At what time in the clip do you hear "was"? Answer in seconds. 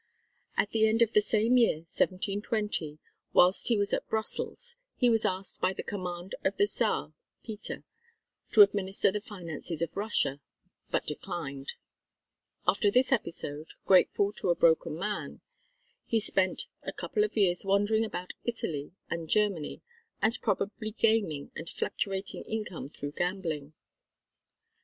3.77-3.93, 5.11-5.25